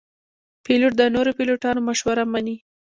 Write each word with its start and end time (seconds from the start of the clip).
پیلوټ 0.65 0.93
د 0.97 1.01
نورو 1.15 1.31
پیلوټانو 1.37 1.81
مشوره 1.87 2.23
مني. 2.33 2.55